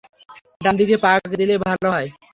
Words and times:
ডান 0.61 0.73
দিকে 0.79 0.95
পাক 1.03 1.19
দিলে 1.31 1.55
ভালো 1.65 1.87
হয়। 1.93 2.09